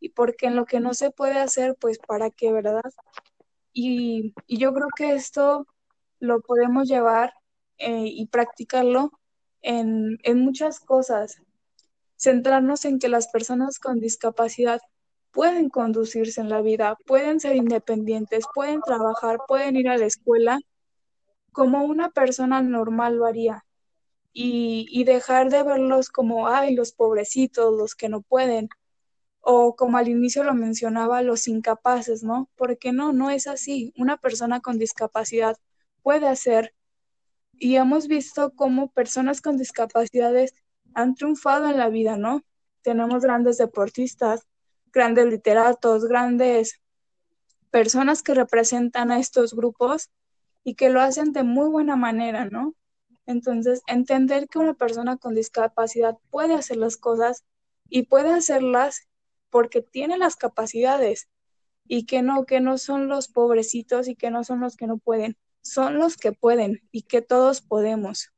Y 0.00 0.10
porque 0.10 0.46
en 0.46 0.56
lo 0.56 0.64
que 0.64 0.80
no 0.80 0.94
se 0.94 1.10
puede 1.10 1.38
hacer, 1.38 1.76
pues 1.80 1.98
para 1.98 2.30
qué, 2.30 2.52
¿verdad? 2.52 2.82
Y, 3.72 4.34
y 4.46 4.58
yo 4.58 4.72
creo 4.72 4.88
que 4.96 5.14
esto 5.14 5.66
lo 6.20 6.40
podemos 6.40 6.88
llevar 6.88 7.34
eh, 7.78 8.06
y 8.06 8.26
practicarlo 8.26 9.10
en, 9.62 10.18
en 10.22 10.40
muchas 10.40 10.80
cosas. 10.80 11.42
Centrarnos 12.16 12.84
en 12.84 12.98
que 12.98 13.08
las 13.08 13.28
personas 13.28 13.78
con 13.78 14.00
discapacidad 14.00 14.80
pueden 15.34 15.68
conducirse 15.68 16.40
en 16.40 16.48
la 16.48 16.62
vida, 16.62 16.96
pueden 17.06 17.40
ser 17.40 17.56
independientes, 17.56 18.44
pueden 18.54 18.80
trabajar, 18.80 19.38
pueden 19.48 19.76
ir 19.76 19.88
a 19.88 19.98
la 19.98 20.06
escuela 20.06 20.60
como 21.52 21.84
una 21.84 22.10
persona 22.10 22.62
normal 22.62 23.16
lo 23.16 23.26
haría. 23.26 23.64
Y, 24.32 24.86
y, 24.90 25.04
dejar 25.04 25.50
de 25.50 25.62
verlos 25.62 26.08
como, 26.08 26.48
ay, 26.48 26.74
los 26.74 26.92
pobrecitos, 26.92 27.72
los 27.76 27.94
que 27.94 28.08
no 28.08 28.22
pueden, 28.22 28.68
o 29.40 29.76
como 29.76 29.98
al 29.98 30.08
inicio 30.08 30.42
lo 30.44 30.54
mencionaba, 30.54 31.22
los 31.22 31.46
incapaces, 31.48 32.24
¿no? 32.24 32.50
Porque 32.56 32.92
no, 32.92 33.12
no 33.12 33.30
es 33.30 33.46
así. 33.46 33.92
Una 33.96 34.16
persona 34.16 34.60
con 34.60 34.78
discapacidad 34.78 35.56
puede 36.02 36.26
hacer. 36.28 36.74
Y 37.58 37.76
hemos 37.76 38.08
visto 38.08 38.54
cómo 38.56 38.90
personas 38.90 39.40
con 39.40 39.56
discapacidades 39.58 40.54
han 40.94 41.14
triunfado 41.14 41.68
en 41.70 41.78
la 41.78 41.88
vida, 41.88 42.16
¿no? 42.16 42.42
Tenemos 42.82 43.22
grandes 43.22 43.58
deportistas, 43.58 44.46
grandes 44.94 45.26
literatos, 45.26 46.06
grandes 46.06 46.80
personas 47.70 48.22
que 48.22 48.34
representan 48.34 49.10
a 49.10 49.18
estos 49.18 49.54
grupos 49.54 50.10
y 50.62 50.74
que 50.74 50.88
lo 50.88 51.00
hacen 51.00 51.32
de 51.32 51.42
muy 51.42 51.68
buena 51.68 51.96
manera, 51.96 52.46
¿no? 52.46 52.74
Entonces, 53.26 53.82
entender 53.86 54.48
que 54.48 54.58
una 54.58 54.74
persona 54.74 55.16
con 55.16 55.34
discapacidad 55.34 56.16
puede 56.30 56.54
hacer 56.54 56.76
las 56.76 56.96
cosas 56.96 57.44
y 57.88 58.04
puede 58.04 58.32
hacerlas 58.32 59.08
porque 59.50 59.82
tiene 59.82 60.18
las 60.18 60.36
capacidades 60.36 61.28
y 61.86 62.06
que 62.06 62.22
no, 62.22 62.46
que 62.46 62.60
no 62.60 62.78
son 62.78 63.08
los 63.08 63.28
pobrecitos 63.28 64.08
y 64.08 64.14
que 64.14 64.30
no 64.30 64.44
son 64.44 64.60
los 64.60 64.76
que 64.76 64.86
no 64.86 64.98
pueden, 64.98 65.36
son 65.62 65.98
los 65.98 66.16
que 66.16 66.32
pueden 66.32 66.82
y 66.92 67.02
que 67.02 67.22
todos 67.22 67.60
podemos. 67.60 68.30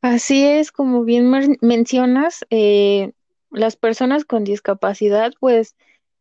Así 0.00 0.44
es, 0.44 0.70
como 0.70 1.04
bien 1.04 1.30
mencionas, 1.62 2.44
eh, 2.50 3.12
las 3.54 3.76
personas 3.76 4.24
con 4.24 4.44
discapacidad 4.44 5.32
pues 5.40 5.76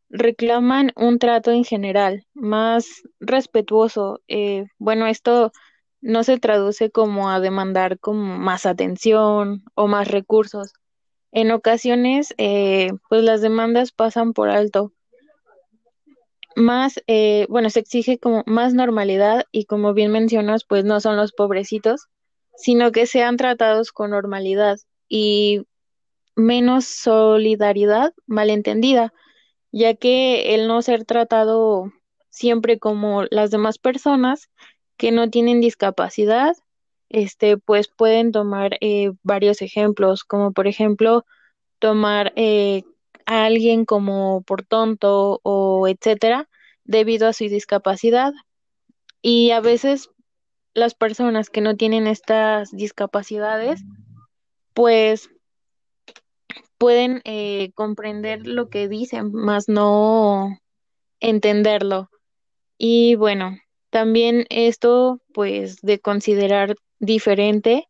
reclaman 0.09 0.91
un 0.95 1.19
trato 1.19 1.51
en 1.51 1.63
general 1.63 2.25
más 2.33 3.03
respetuoso. 3.19 4.21
Eh, 4.27 4.65
bueno, 4.77 5.07
esto 5.07 5.51
no 6.01 6.23
se 6.23 6.39
traduce 6.39 6.91
como 6.91 7.29
a 7.29 7.39
demandar 7.39 7.99
como 7.99 8.37
más 8.37 8.65
atención 8.65 9.63
o 9.73 9.87
más 9.87 10.07
recursos. 10.07 10.73
En 11.31 11.51
ocasiones, 11.51 12.35
eh, 12.37 12.91
pues 13.09 13.23
las 13.23 13.41
demandas 13.41 13.91
pasan 13.91 14.33
por 14.33 14.49
alto. 14.49 14.93
Más, 16.55 17.01
eh, 17.07 17.47
bueno, 17.49 17.71
se 17.71 17.79
exige 17.79 18.19
como 18.19 18.43
más 18.45 18.75
normalidad 18.75 19.45
y 19.51 19.65
como 19.65 19.95
bien 19.95 20.11
mencionas, 20.11 20.63
pues 20.65 20.85
no 20.85 20.99
son 20.99 21.17
los 21.17 21.31
pobrecitos, 21.31 22.09
sino 22.55 22.91
que 22.91 23.07
sean 23.07 23.37
tratados 23.37 23.91
con 23.91 24.11
normalidad 24.11 24.77
y 25.09 25.65
menos 26.35 26.85
solidaridad 26.85 28.13
malentendida 28.27 29.13
ya 29.73 29.95
que 29.95 30.53
el 30.53 30.67
no 30.67 30.81
ser 30.81 31.03
tratado 31.03 31.91
siempre 32.29 32.79
como 32.79 33.23
las 33.31 33.51
demás 33.51 33.79
personas 33.79 34.49
que 34.97 35.11
no 35.11 35.29
tienen 35.29 35.61
discapacidad, 35.61 36.55
este, 37.09 37.57
pues 37.57 37.87
pueden 37.89 38.31
tomar 38.31 38.77
eh, 38.81 39.11
varios 39.23 39.61
ejemplos, 39.61 40.23
como 40.23 40.53
por 40.53 40.67
ejemplo 40.67 41.25
tomar 41.79 42.33
eh, 42.35 42.83
a 43.25 43.45
alguien 43.45 43.83
como 43.83 44.43
por 44.43 44.63
tonto 44.63 45.41
o 45.43 45.87
etcétera, 45.87 46.47
debido 46.83 47.27
a 47.27 47.33
su 47.33 47.45
discapacidad. 47.45 48.31
Y 49.23 49.51
a 49.51 49.59
veces 49.59 50.11
las 50.75 50.93
personas 50.93 51.49
que 51.49 51.61
no 51.61 51.75
tienen 51.77 52.05
estas 52.05 52.71
discapacidades, 52.71 53.81
pues 54.75 55.29
pueden 56.83 57.21
eh, 57.23 57.71
comprender 57.75 58.45
lo 58.45 58.67
que 58.67 58.89
dicen, 58.89 59.31
más 59.31 59.69
no 59.69 60.59
entenderlo. 61.21 62.09
Y 62.77 63.15
bueno, 63.15 63.57
también 63.89 64.45
esto, 64.49 65.21
pues, 65.33 65.79
de 65.81 66.01
considerar 66.01 66.75
diferente, 66.99 67.87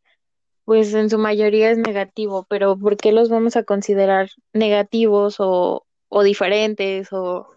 pues 0.64 0.94
en 0.94 1.10
su 1.10 1.18
mayoría 1.18 1.72
es 1.72 1.80
negativo, 1.80 2.46
pero 2.48 2.78
¿por 2.78 2.96
qué 2.96 3.12
los 3.12 3.30
vamos 3.30 3.56
a 3.56 3.64
considerar 3.64 4.30
negativos 4.54 5.38
o, 5.40 5.88
o 6.10 6.22
diferentes 6.22 7.12
o, 7.12 7.48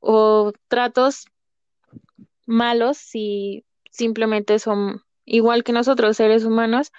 o 0.00 0.52
tratos 0.66 1.26
malos 2.46 2.98
si 2.98 3.64
simplemente 3.92 4.58
son 4.58 5.02
igual 5.24 5.62
que 5.62 5.72
nosotros, 5.72 6.16
seres 6.16 6.44
humanos? 6.44 6.90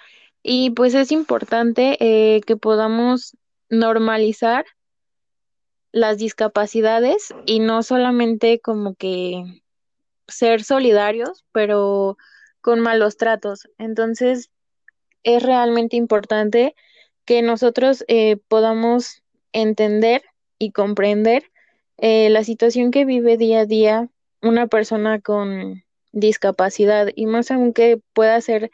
Y 0.42 0.70
pues 0.70 0.94
es 0.94 1.12
importante 1.12 1.98
eh, 2.00 2.40
que 2.40 2.56
podamos 2.56 3.36
normalizar 3.68 4.64
las 5.92 6.18
discapacidades 6.18 7.34
y 7.46 7.60
no 7.60 7.82
solamente 7.82 8.60
como 8.60 8.94
que 8.94 9.62
ser 10.28 10.62
solidarios, 10.62 11.44
pero 11.52 12.18
con 12.60 12.80
malos 12.80 13.16
tratos. 13.16 13.68
Entonces, 13.78 14.50
es 15.22 15.42
realmente 15.42 15.96
importante 15.96 16.74
que 17.24 17.42
nosotros 17.42 18.04
eh, 18.08 18.36
podamos 18.48 19.22
entender 19.52 20.22
y 20.58 20.72
comprender 20.72 21.50
eh, 21.98 22.30
la 22.30 22.44
situación 22.44 22.90
que 22.90 23.04
vive 23.04 23.36
día 23.36 23.60
a 23.60 23.66
día 23.66 24.08
una 24.42 24.66
persona 24.66 25.20
con 25.20 25.82
discapacidad 26.12 27.08
y 27.14 27.26
más 27.26 27.50
aunque 27.50 28.00
pueda 28.12 28.40
ser 28.40 28.70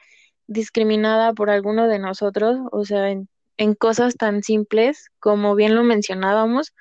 discriminada 0.46 1.32
por 1.32 1.50
alguno 1.50 1.88
de 1.88 1.98
nosotros, 1.98 2.58
o 2.72 2.84
sea, 2.84 3.10
en 3.56 3.74
cosas 3.74 4.16
tan 4.16 4.42
simples 4.42 5.10
como 5.20 5.54
bien 5.54 5.74
lo 5.74 5.84
mencionábamos, 5.84 6.72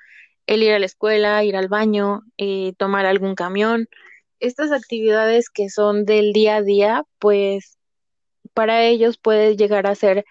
el 0.46 0.62
ir 0.62 0.72
a 0.72 0.78
la 0.78 0.86
escuela, 0.86 1.44
ir 1.44 1.56
al 1.56 1.68
baño, 1.68 2.22
eh, 2.36 2.72
tomar 2.76 3.06
algún 3.06 3.34
camión, 3.34 3.88
estas 4.40 4.72
actividades 4.72 5.48
que 5.48 5.68
son 5.70 6.04
del 6.04 6.32
día 6.32 6.56
a 6.56 6.62
día, 6.62 7.04
pues 7.18 7.78
para 8.54 8.84
ellos 8.84 9.16
puede 9.16 9.56
llegar 9.56 9.86
a 9.86 9.94
ser 9.94 10.24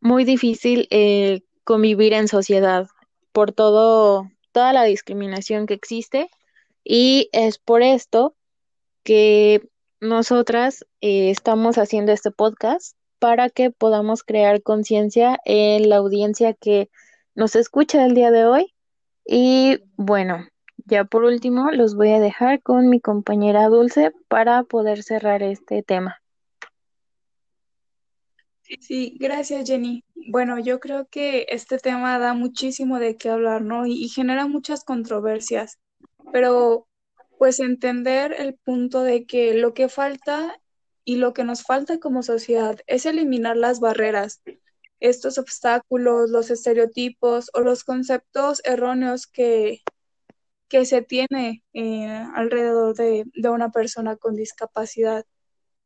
muy 0.00 0.24
difícil 0.24 0.86
eh, 0.90 1.40
convivir 1.64 2.12
en 2.12 2.28
sociedad 2.28 2.86
por 3.32 3.52
todo, 3.52 4.30
toda 4.52 4.72
la 4.74 4.84
discriminación 4.84 5.66
que 5.66 5.74
existe. 5.74 6.28
Y 6.84 7.30
es 7.32 7.58
por 7.58 7.82
esto 7.82 8.36
que 9.02 9.66
nosotras 10.00 10.84
eh, 11.00 11.30
estamos 11.30 11.78
haciendo 11.78 12.12
este 12.12 12.30
podcast 12.30 12.96
para 13.24 13.48
que 13.48 13.70
podamos 13.70 14.22
crear 14.22 14.62
conciencia 14.62 15.38
en 15.46 15.88
la 15.88 15.96
audiencia 15.96 16.52
que 16.52 16.90
nos 17.34 17.56
escucha 17.56 18.04
el 18.04 18.12
día 18.12 18.30
de 18.30 18.44
hoy. 18.44 18.74
Y 19.24 19.78
bueno, 19.96 20.46
ya 20.84 21.04
por 21.06 21.24
último 21.24 21.70
los 21.70 21.94
voy 21.94 22.12
a 22.12 22.20
dejar 22.20 22.60
con 22.60 22.90
mi 22.90 23.00
compañera 23.00 23.68
Dulce 23.68 24.12
para 24.28 24.62
poder 24.64 25.02
cerrar 25.02 25.42
este 25.42 25.82
tema. 25.82 26.20
Sí, 28.60 29.16
gracias 29.18 29.66
Jenny. 29.66 30.04
Bueno, 30.30 30.58
yo 30.58 30.78
creo 30.78 31.06
que 31.06 31.46
este 31.48 31.78
tema 31.78 32.18
da 32.18 32.34
muchísimo 32.34 32.98
de 32.98 33.16
qué 33.16 33.30
hablar, 33.30 33.62
¿no? 33.62 33.86
Y, 33.86 34.04
y 34.04 34.10
genera 34.10 34.46
muchas 34.48 34.84
controversias, 34.84 35.78
pero 36.30 36.88
pues 37.38 37.58
entender 37.58 38.34
el 38.36 38.52
punto 38.52 39.02
de 39.02 39.24
que 39.24 39.54
lo 39.54 39.72
que 39.72 39.88
falta 39.88 40.60
y 41.04 41.16
lo 41.16 41.32
que 41.34 41.44
nos 41.44 41.62
falta 41.62 41.98
como 42.00 42.22
sociedad 42.22 42.78
es 42.86 43.06
eliminar 43.06 43.56
las 43.56 43.80
barreras, 43.80 44.42
estos 45.00 45.38
obstáculos, 45.38 46.30
los 46.30 46.50
estereotipos 46.50 47.50
o 47.54 47.60
los 47.60 47.84
conceptos 47.84 48.62
erróneos 48.64 49.26
que, 49.26 49.82
que 50.68 50.86
se 50.86 51.02
tiene 51.02 51.64
eh, 51.74 52.06
alrededor 52.34 52.94
de, 52.96 53.24
de 53.34 53.48
una 53.50 53.70
persona 53.70 54.16
con 54.16 54.36
discapacidad. 54.36 55.24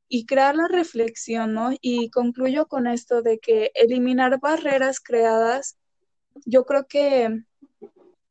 y 0.09 0.26
crear 0.26 0.57
la 0.57 0.68
reflexión, 0.68 1.54
¿no? 1.54 1.70
Y 1.81 2.11
concluyo 2.11 2.66
con 2.66 2.87
esto 2.87 3.22
de 3.22 3.38
que 3.40 3.70
eliminar 3.74 4.40
barreras 4.40 5.00
creadas, 5.00 5.78
yo 6.46 6.64
creo 6.64 6.87
que 6.87 7.42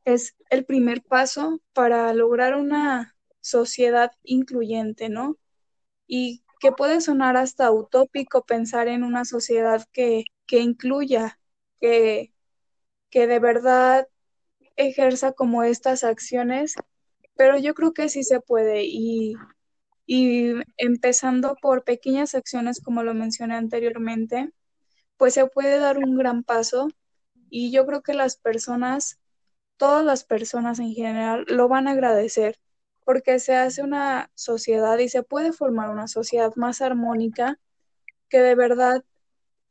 es 0.06 0.36
el 0.50 0.66
primer 0.66 1.04
paso 1.04 1.62
para 1.74 2.14
lograr 2.14 2.56
una 2.56 3.16
sociedad 3.42 4.12
incluyente, 4.24 5.10
¿no? 5.10 5.38
Y 6.08 6.44
que 6.60 6.72
puede 6.72 7.02
sonar 7.02 7.38
hasta 7.38 7.72
utópico 7.72 8.44
pensar 8.46 8.88
en 8.88 9.04
una 9.04 9.26
sociedad 9.26 9.86
que, 9.94 10.26
que 10.46 10.60
incluya, 10.60 11.40
que, 11.80 12.34
que 13.10 13.28
de 13.28 13.40
verdad 13.40 14.08
ejerza 14.76 15.34
como 15.34 15.64
estas 15.64 16.04
acciones, 16.04 16.76
pero 17.36 17.58
yo 17.58 17.74
creo 17.74 17.94
que 17.94 18.10
sí 18.10 18.24
se 18.24 18.40
puede 18.42 18.84
y, 18.86 19.36
y 20.06 20.54
empezando 20.78 21.56
por 21.62 21.84
pequeñas 21.84 22.36
acciones 22.36 22.82
como 22.82 23.04
lo 23.04 23.14
mencioné 23.14 23.56
anteriormente, 23.56 24.52
pues 25.18 25.34
se 25.34 25.48
puede 25.48 25.80
dar 25.80 25.98
un 25.98 26.18
gran 26.18 26.44
paso 26.44 26.90
y 27.50 27.72
yo 27.72 27.86
creo 27.86 28.02
que 28.04 28.14
las 28.14 28.38
personas, 28.38 29.20
todas 29.78 30.06
las 30.06 30.24
personas 30.26 30.80
en 30.80 30.94
general, 30.94 31.46
lo 31.48 31.68
van 31.68 31.88
a 31.88 31.92
agradecer 31.92 32.58
porque 33.08 33.40
se 33.40 33.56
hace 33.56 33.84
una 33.84 34.30
sociedad 34.36 34.98
y 35.00 35.08
se 35.08 35.24
puede 35.24 35.54
formar 35.54 35.90
una 35.92 36.10
sociedad 36.10 36.54
más 36.58 36.82
armónica 36.82 37.58
que 38.30 38.40
de 38.42 38.56
verdad 38.56 39.04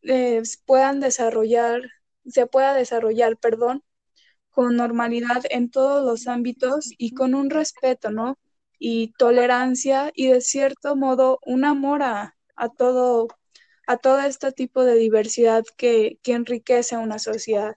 eh, 0.03 0.43
puedan 0.67 1.01
desarrollar, 1.01 1.83
se 2.27 2.47
pueda 2.47 2.75
desarrollar, 2.75 3.37
perdón, 3.39 3.85
con 4.51 4.77
normalidad 4.77 5.43
en 5.51 5.71
todos 5.71 6.05
los 6.05 6.29
ámbitos 6.29 6.91
y 6.99 7.15
con 7.15 7.35
un 7.35 7.51
respeto, 7.51 8.11
¿no? 8.11 8.39
Y 8.79 9.15
tolerancia 9.19 10.13
y 10.15 10.29
de 10.29 10.41
cierto 10.43 10.97
modo 10.97 11.39
un 11.47 11.65
amor 11.67 12.03
a, 12.03 12.37
a 12.57 12.71
todo, 12.71 13.29
a 13.87 13.99
todo 13.99 14.21
este 14.21 14.53
tipo 14.53 14.85
de 14.85 14.97
diversidad 14.97 15.65
que, 15.79 16.19
que 16.23 16.33
enriquece 16.35 16.97
una 16.99 17.19
sociedad. 17.19 17.77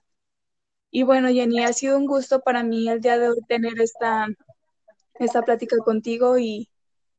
Y 0.90 1.02
bueno, 1.04 1.28
Jenny, 1.28 1.64
ha 1.64 1.72
sido 1.72 1.96
un 1.98 2.06
gusto 2.06 2.40
para 2.40 2.62
mí 2.62 2.88
el 2.88 3.00
día 3.00 3.18
de 3.18 3.30
hoy 3.30 3.38
tener 3.48 3.80
esta, 3.80 4.26
esta 5.20 5.42
plática 5.42 5.76
contigo 5.78 6.38
y, 6.38 6.70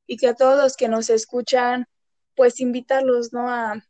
y 0.08 0.18
que 0.18 0.28
a 0.28 0.36
todos 0.36 0.62
los 0.62 0.76
que 0.76 0.90
nos 0.90 1.10
escuchan, 1.10 1.88
pues 2.36 2.60
invitarlos, 2.60 3.34
¿no? 3.34 3.50
A, 3.50 3.86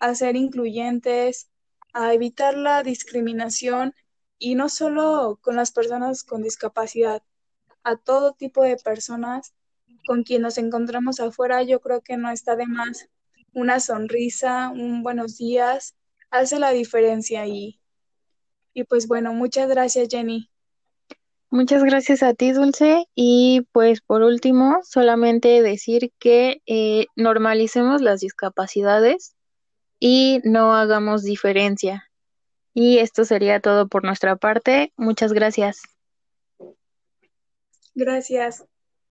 a 0.00 0.14
ser 0.14 0.36
incluyentes, 0.36 1.50
a 1.92 2.14
evitar 2.14 2.56
la 2.56 2.82
discriminación 2.82 3.94
y 4.38 4.54
no 4.54 4.68
solo 4.68 5.38
con 5.42 5.56
las 5.56 5.72
personas 5.72 6.24
con 6.24 6.42
discapacidad, 6.42 7.22
a 7.82 7.96
todo 7.96 8.34
tipo 8.34 8.62
de 8.62 8.76
personas 8.76 9.54
con 10.06 10.22
quien 10.22 10.42
nos 10.42 10.58
encontramos 10.58 11.20
afuera, 11.20 11.62
yo 11.62 11.80
creo 11.80 12.02
que 12.02 12.16
no 12.16 12.30
está 12.30 12.56
de 12.56 12.66
más 12.66 13.08
una 13.52 13.80
sonrisa, 13.80 14.70
un 14.70 15.02
buenos 15.02 15.36
días, 15.36 15.96
hace 16.30 16.58
la 16.58 16.70
diferencia 16.70 17.46
y, 17.46 17.80
y 18.74 18.84
pues 18.84 19.08
bueno, 19.08 19.32
muchas 19.34 19.68
gracias 19.68 20.08
Jenny. 20.10 20.50
Muchas 21.50 21.82
gracias 21.82 22.22
a 22.22 22.34
ti, 22.34 22.52
Dulce. 22.52 23.06
Y 23.14 23.66
pues 23.72 24.00
por 24.00 24.22
último, 24.22 24.78
solamente 24.82 25.62
decir 25.62 26.12
que 26.18 26.60
eh, 26.66 27.06
normalicemos 27.16 28.02
las 28.02 28.20
discapacidades 28.20 29.34
y 29.98 30.40
no 30.44 30.74
hagamos 30.74 31.22
diferencia. 31.22 32.10
Y 32.74 32.98
esto 32.98 33.24
sería 33.24 33.60
todo 33.60 33.88
por 33.88 34.04
nuestra 34.04 34.36
parte. 34.36 34.92
Muchas 34.96 35.32
gracias. 35.32 35.82
Gracias. 37.94 38.64